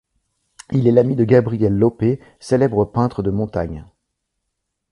Il 0.71 0.79
était 0.79 0.91
l'ami 0.93 1.15
de 1.15 1.23
Gabriel 1.25 1.77
Loppe, 1.77 2.19
célèbre 2.39 2.85
peintre 2.85 3.21
de 3.21 3.29
montagne. 3.29 3.85